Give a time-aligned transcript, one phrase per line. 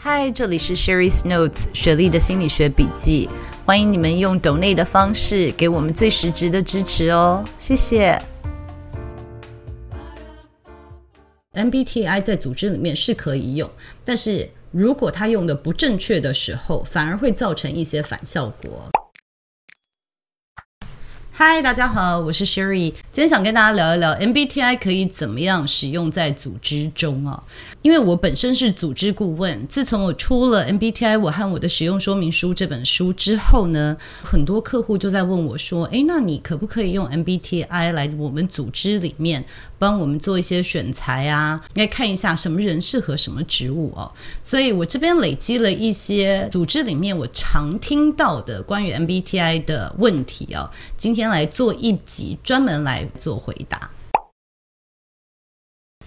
[0.00, 3.28] 嗨，这里是 Sherry's Notes 雪莉的心理学笔记。
[3.66, 8.16] 欢迎你们用 donate 的方式给我们最实质的支持哦，谢谢。
[11.54, 13.68] MBTI 在组织里面是可以用，
[14.04, 18.88] 但是如果他用的不正确的时候，反而会造成一些反效果。
[21.40, 22.90] 嗨，大家好，我是 Sherry。
[23.12, 27.40] 今天想跟大家聊一聊 MBTI 可以怎么样使用在组织中啊？
[27.80, 39.44] 因为我本身是组织顾问，自从我出了 MBTI 我和我的使用说明书这本书之后呢，很多客户就在问我说：“诶，那你可不可以用 MBTI 来我们组织里面
[39.78, 41.62] 帮我们做一些选材啊？
[41.74, 44.10] 应该看一下什么人适合什么职务哦。”
[44.42, 51.28] 所以我这边累积了一些组织里面我常听到的关于 MBTI 的问题哦，今天。
[51.28, 53.90] 来做一集专门来做回答。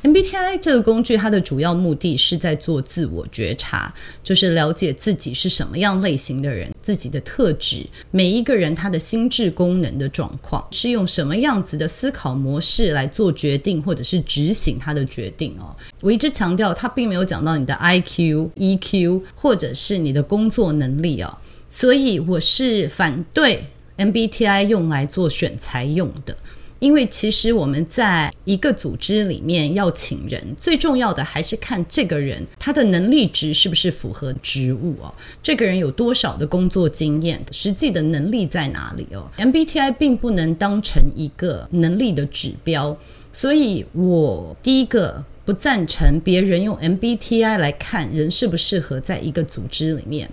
[0.04, 15.76] MBTI 这个工具，它的主要目的是在做自我觉察，就是了解自己是什么样类型的人，自己的特质，每一个人他的心智功能的状况，是用什么样子的思考模式来做决定，或者是执行他的决定哦。
[16.02, 21.38] 我一直强调，他并没有讲到你的 IQ、EQ，或者是你的工作能力哦，
[21.70, 23.64] 所以我是反对。
[23.98, 26.36] MBTI 用来做选材用的，
[26.82, 35.14] 因为其实我们在一个组织里面要请人，最重要的还是看这个人他的能力值是不是符合职务哦。
[35.44, 42.98] 这个人有多少的工作经验，实际的能力在哪里哦？MBTI 并不能当成一个能力的指标，
[43.32, 50.28] 所以我第一个不赞成别人用 MBTI 来看人适不适合在一个组织里面。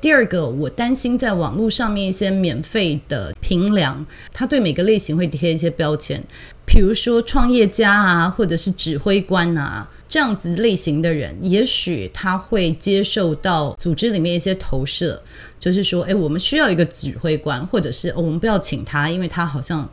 [0.00, 6.22] 第二个，我担心在网络上面一些免费的评量，他对每个类型会贴一些标签，
[6.64, 15.20] 比如说创业家啊，或者是指挥官啊，这样子类型的人，也许他会接受到组织里面一些投射，
[15.58, 19.88] 就是说，诶，我们需要一个指挥官，或者是，我们不要请他，因为他好像。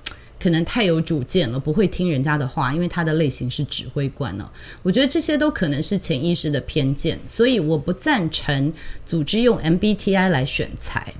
[0.46, 4.46] 可能太有主见了，不会听人家的话，因为他的类型是指挥官哦。
[4.84, 8.72] 我觉得这些都可能是潜意识的偏见，所以我不赞成
[9.08, 11.12] 组织用 MBTI 来选材。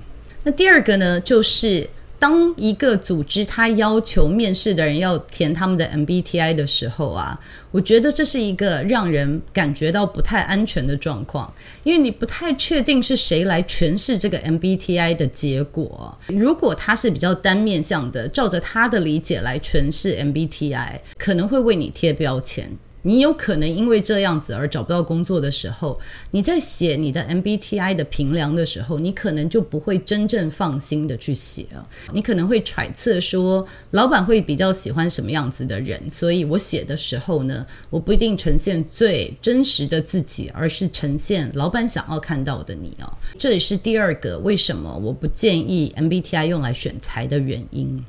[0.44, 1.90] 那第二个呢，就是。
[2.18, 7.38] 当一个组织他要求面试的人要填他们的 MBTI 的时候啊，
[7.70, 11.52] 我觉得这是一个让人感觉到不太安全的状况，
[11.84, 16.16] 因为你不太确定是谁来诠释这个 MBTI 的结果。
[16.28, 22.70] 如果他是比较单面向的，照着他的理解来诠释 MBTI，可能会为你贴标签。
[23.06, 25.96] 你有可能因为这样子而找不到工作的时候，
[26.32, 31.88] 你在写你的 MBTI 的评量的时候，你可能就不会真正放心的去写了。
[32.12, 43.12] 你可能会揣测说，老板会比较喜欢什么样子的人，所以我写的时候呢，我不一定呈现最真实的自己，而是呈现老板想要看到的你哦。
[43.38, 48.04] 这也是第二个为什么我不建议 MBTI 用来选才的原因。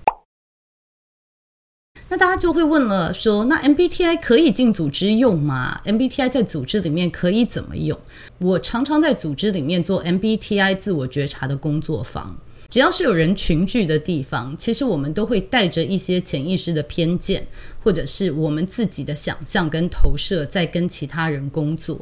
[2.10, 8.00] 那大家就会问了，说那 MBTI 可以进组织用吗？MBTI 在组织里面可以怎么用？
[8.40, 12.34] 我常常在组织里面做 MBTI 自我觉察的工作坊，
[12.70, 17.46] 只要是有人群聚的地方，其实我们都会带着一些潜意识的偏见，
[17.84, 22.00] 或者是我们自己的想象跟投射，在跟其他人工作。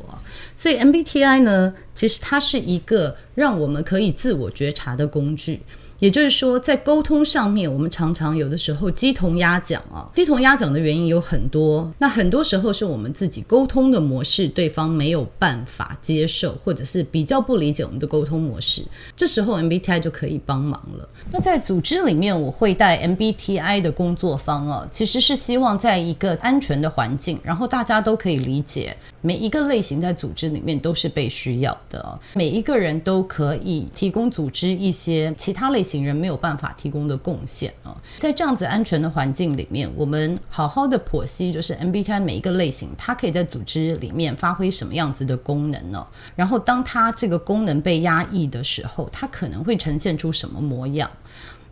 [0.55, 5.61] 所以 MBTI 呢，其实它是一个让我们可以自我觉察的工具。
[5.99, 10.09] 也就是说，在沟通上面，我们常常有的时候鸡同鸭讲啊。
[10.13, 18.83] 鸡同鸭讲的原因有很多，那很多时候是我们自己沟通的模式，对方没有办法接受，或者是比较不理解我们的沟通模式。
[19.15, 21.07] 这时候 MBTI 就可以帮忙了。
[21.31, 28.95] 那在组织里面，我会带 MBTI 的工作坊啊，其实是希望在一个安全的环境，然后大家都可以理解
[29.25, 37.97] 每一个类型在组织里面都是被需要的，每一个人都可以提供组织一些其他类型人没有办法提供的贡献啊。
[38.19, 46.05] 在这样子安全的环境里面，我们好好的剖析，就是 MBTI 每一个类型，它可以在组织里面发挥什么样子的功能呢？
[46.35, 51.09] 然后当它这个功能被压抑的时候，它可能会呈现出什么模样？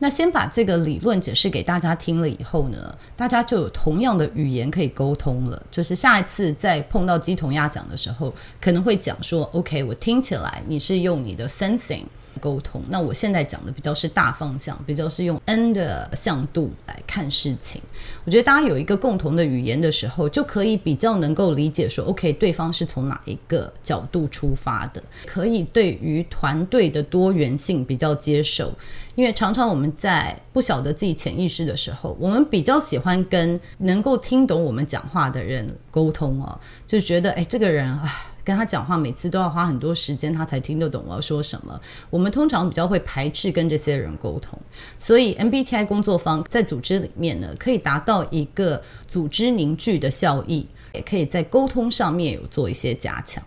[0.04, 5.64] 那先把这个理论解释给大家听了以后呢，大家就有同样的语言可以沟通了。
[5.72, 12.04] 就是下一次再碰到鸡同鸭讲的时候，可能会讲说：“OK，我听起来你是用你的 sensing。”
[12.44, 17.82] 沟通，那我现在讲的比较是大方向，比较是用 N 的向度来看事情。
[18.26, 28.74] 我觉得大家有一个共同的语言的时候，就可以比较能够理解说，OK，对方是从哪一个角度出发的，可以对于团队的多元性比较接受。
[29.16, 38.33] 因为常常我们在不晓得自己潜意识的时候，我们比较喜欢跟能够听懂我们讲话的人沟通哦，就觉得哎，这个人啊。
[38.44, 41.80] 跟他讲话，每次都要花很多时间，他才听得懂我要说什么。
[42.10, 44.60] 我们通常比较会排斥跟这些人沟通，
[45.00, 53.44] 所以 MBTI 工作方在组织里面呢，可以达到一个组织凝聚的效益，也可以在沟通上面有做一些加强。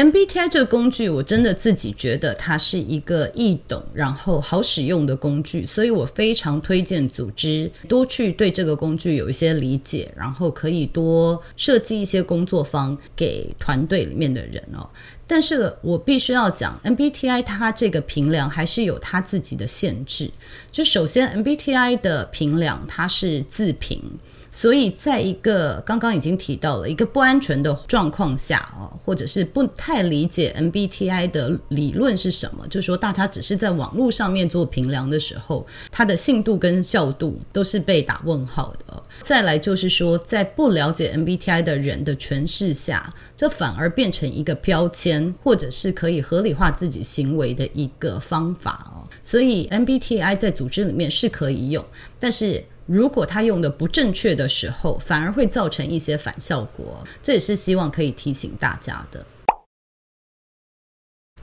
[0.00, 14.88] MBTI 这个工具，我真的自己觉得它是一个易懂，然后好使用的工具，所以我非常推荐组织多去对这个工具有一些理解，然后可以多设计一些工作坊给团队里面的人哦。
[15.26, 20.30] 但是我必须要讲，MBTI 它这个评量还是有它自己的限制。
[20.72, 24.02] 就首先，MBTI 的评量它是自评。
[24.50, 39.02] 所以，在一个刚刚已经提到了一个不安全的状况下啊，或者是不太理解 MBTI 的理论是什么，就是说大家只是在网络上面做评量的时候，它的信度跟效度都是被打问号的。
[39.22, 49.06] 再来就是说，在不了解 MBTI 的人的诠释下，这反而变成一个标签，或者是可以合理化自己行为的一个方法哦。
[49.22, 51.84] 所以 MBTI 在组织里面是可以用，
[52.18, 52.64] 但是。
[52.90, 59.24] 如果他用的不正确的时候，反而会造成一些反效果，这也是希望可以提醒大家的。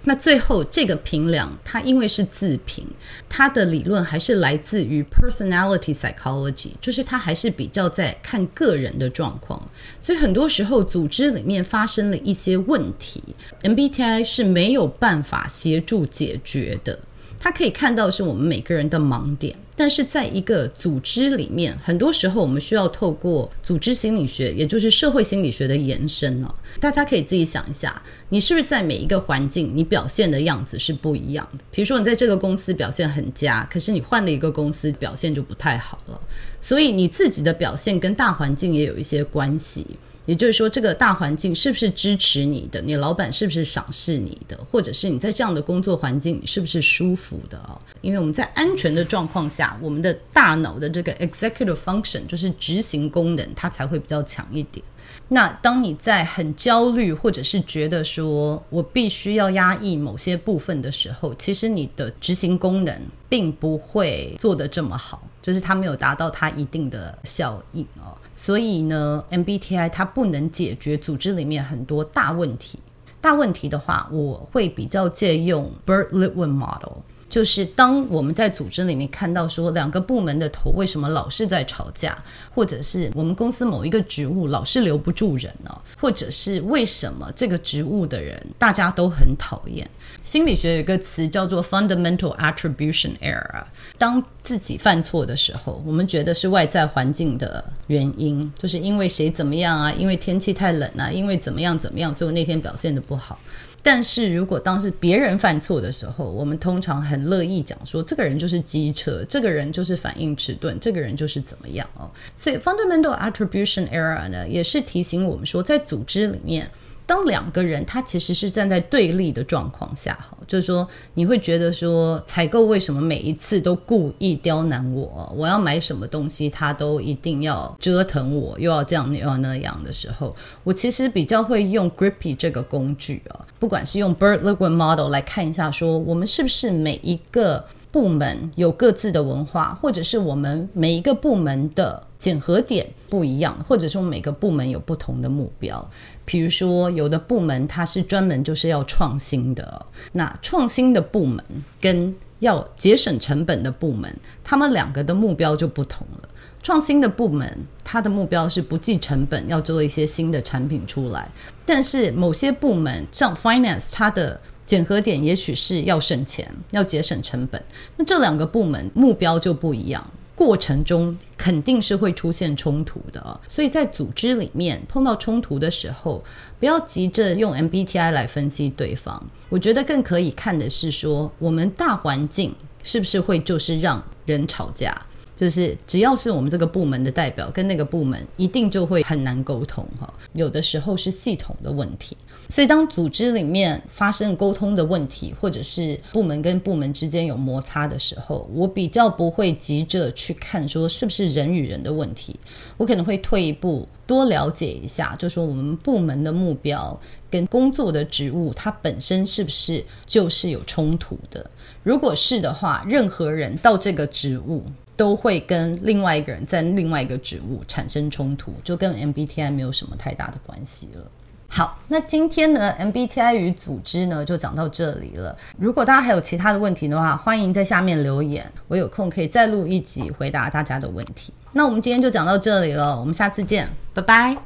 [0.04, 2.86] 那最后这个评量，它因为是自评，
[3.30, 9.70] 它的理论还是来自于 personality psychology，就是它还是比较在看个人的状况，
[10.02, 13.24] 所以很多时候组织里面发生了一些问题
[13.64, 17.00] ，MBTI 是没有办法协助解决的。
[17.40, 26.54] 他可以看到是我们每个人的盲点，但是在一个组织里面，很多时候我们需要透过组织心理学，也就是社会心理学的延伸哦。
[26.80, 31.64] 大家可以自己想一下，你是不是在每一个环境，你表现的样子是不一样的？
[31.72, 36.20] 比如说，你在这个公司表现很佳，可是你换了一个公司，表现就不太好了。
[36.60, 39.86] 所以你自己的表现跟大环境也有一些关系。
[40.28, 42.80] 也就是说，这个大环境是不是支持你的？
[42.82, 44.60] 你老板是不是赏识你的？
[44.70, 47.80] 或者是你在这样的工作环境，你是不是舒服的哦？
[48.02, 54.86] 因为我们在安全的状况下，我们的大脑的这个 executive function 就是执行功能，它才会比较强一点。
[55.30, 68.16] 那当你在很焦虑，或者是觉得说我必须要压抑某些部分的时候，其实你的执行功能并不会做得这么好，就是它没有达到它一定的效应哦。
[68.34, 72.80] 所以呢，MBTI 它不能解决组织里面很多大问题。
[73.20, 77.00] 大问题的话，我会比较借用 Burt Litwin model。
[77.38, 82.18] 就是当我们在组织里面看到说两个部门的头为什么老是在吵架，
[82.52, 85.70] 或者是我们公司某一个职务老是留不住人呢？
[86.00, 89.88] 或者是为什么这个职务的人大家都很讨厌？
[90.24, 93.64] 心理学有一个词叫做 fundamental attribution error。
[94.00, 99.94] 当自己犯错的时候，我们觉得是外在环境的原因，就是因为谁怎么样啊？
[99.94, 101.12] 因为天气太冷啊？
[101.12, 102.12] 因为怎么样怎么样？
[102.16, 103.38] 所以我那天表现得不好。
[103.84, 112.10] 但是如果当时别人犯错的时候，我们通常很乐意讲说，这个人就是机车，这个人就是反应迟钝，这个人就是怎么样哦。
[112.36, 116.70] 所以 fundamental attribution error 呢，也是提醒我们说，在组织里面。
[117.08, 125.34] 当两个人他其实是站在对立的状况下，哈，就是说你会觉得说采购为什么每一次都故意刁难我？
[125.36, 130.36] 我要买什么东西，他都一定要折腾我，又要这样又要那样的时候，
[130.66, 137.66] 我其实比较会用 Grippy 这个工具啊，不管是用 Burt-Lewin model 来看一下，说我们是不是每一个
[137.98, 145.84] 部门有各自的文化，或者是我们每一个部门的检核点不一样，或者说每个部门有不同的目标。
[146.24, 151.44] 比如说，有的部门它是专门就是要创新的，那创新的部门
[151.82, 156.30] 跟要节省成本的部门，他们两个的目标就不同了。
[156.62, 157.52] 创新的部门，
[157.84, 161.28] 它的目标是不计成本要做一些新的产品出来，
[161.66, 167.60] 但是某些部门像 finance，它的检核点也许是要省钱，要节省成本。
[167.96, 170.06] 那这两个部门目标就不一样，
[170.36, 173.40] 过程中肯定是会出现冲突的啊。
[173.48, 176.22] 所以在组织里面碰到冲突的时候，
[176.60, 179.26] 不要急着用 MBTI 来分析对方。
[179.48, 185.02] 我觉得更可以看的是说，我们大环境是不是会就是让人吵架。
[185.38, 190.12] 就是只要是我们这个部门的代表跟那个部门，一定就会很难沟通哈。
[190.34, 192.18] 有的时候是系统的问题，
[192.50, 202.40] 所以当组织里面发生沟通的问题，或者是部门跟部门之间有摩擦的时候，我比较不会急着去看说是不是人与人的问题，
[202.78, 207.00] 我可能会退一步多了解一下，就说我们部门的目标
[207.30, 211.50] 跟工作的职务，它本身是不是就是有冲突的？
[211.84, 214.64] 如果是的话，任何人到这个职务。
[214.98, 221.12] 都会跟另外一个人在另外一个职务产生冲突，就跟 MBTI 没有什么太大的关系了。
[221.50, 225.36] 好，那今天呢，MBTI 与组织呢就讲到这里了。
[225.58, 231.34] 如果大家还有其他的问题的话，欢迎在下面留言，我有空可以再录一集回答大家的问题。
[231.54, 234.38] 那我们今天就讲到这里了，我们下次见，拜拜。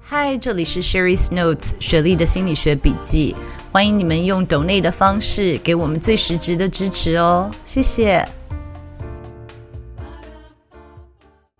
[0.00, 3.36] 嗨，这里是 Sherry's Notes 雪莉的心理学笔记，
[3.70, 8.26] 欢迎你们用 donate 的方式给我们最实质的支持哦，谢谢。